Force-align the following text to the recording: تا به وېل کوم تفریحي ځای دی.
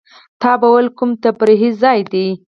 تا 0.41 0.51
به 0.59 0.67
وېل 0.73 0.87
کوم 0.97 1.09
تفریحي 1.23 1.69
ځای 1.81 1.99
دی. 2.11 2.27